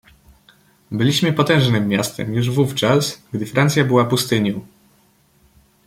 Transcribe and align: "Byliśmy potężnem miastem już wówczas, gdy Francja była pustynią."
"Byliśmy 0.91 1.33
potężnem 1.33 1.87
miastem 1.87 2.33
już 2.33 2.49
wówczas, 2.49 3.21
gdy 3.33 3.45
Francja 3.45 3.85
była 3.85 4.05
pustynią." 4.05 4.61